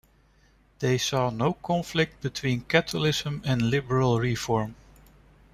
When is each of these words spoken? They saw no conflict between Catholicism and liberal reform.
They 0.79 0.97
saw 0.97 1.29
no 1.29 1.53
conflict 1.53 2.23
between 2.23 2.61
Catholicism 2.61 3.43
and 3.45 3.69
liberal 3.69 4.19
reform. 4.19 4.73